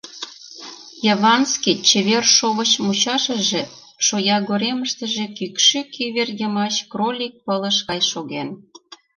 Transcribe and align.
Яванский 1.13 1.75
чевер 1.87 2.23
шовыч 2.35 2.71
мучашыже 2.85 3.61
шоягоремыштыже 4.05 5.25
кӱкшӱ 5.37 5.79
кивер 5.93 6.29
йымач 6.39 6.75
кролик 6.91 7.33
пылыш 7.45 7.77
гай 7.89 8.01
шоген. 8.11 8.49